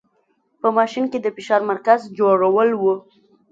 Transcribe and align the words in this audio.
په 0.61 0.67
ماشین 0.77 1.05
کې 1.11 1.19
د 1.21 1.27
فشار 1.35 1.61
مرکز 1.71 2.01
جوړول 2.19 2.69
و. 2.81 2.83